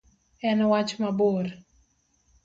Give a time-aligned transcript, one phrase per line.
[0.49, 1.47] En wach mabor.